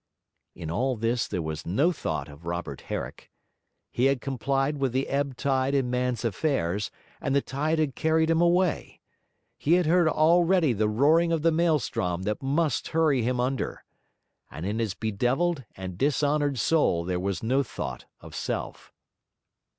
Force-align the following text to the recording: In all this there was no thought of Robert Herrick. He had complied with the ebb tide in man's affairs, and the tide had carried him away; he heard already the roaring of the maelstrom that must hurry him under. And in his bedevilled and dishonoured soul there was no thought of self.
In 0.55 0.71
all 0.71 0.95
this 0.95 1.27
there 1.27 1.43
was 1.43 1.63
no 1.63 1.91
thought 1.91 2.27
of 2.27 2.47
Robert 2.47 2.81
Herrick. 2.81 3.29
He 3.91 4.05
had 4.05 4.19
complied 4.19 4.77
with 4.77 4.93
the 4.93 5.07
ebb 5.07 5.37
tide 5.37 5.75
in 5.75 5.91
man's 5.91 6.25
affairs, 6.25 6.89
and 7.21 7.35
the 7.35 7.41
tide 7.43 7.77
had 7.77 7.93
carried 7.93 8.27
him 8.31 8.41
away; 8.41 8.99
he 9.59 9.75
heard 9.75 10.07
already 10.07 10.73
the 10.73 10.89
roaring 10.89 11.31
of 11.31 11.43
the 11.43 11.51
maelstrom 11.51 12.23
that 12.23 12.41
must 12.41 12.87
hurry 12.87 13.21
him 13.21 13.39
under. 13.39 13.83
And 14.49 14.65
in 14.65 14.79
his 14.79 14.95
bedevilled 14.95 15.65
and 15.77 15.99
dishonoured 15.99 16.57
soul 16.57 17.03
there 17.03 17.19
was 17.19 17.43
no 17.43 17.61
thought 17.61 18.05
of 18.21 18.33
self. 18.33 18.91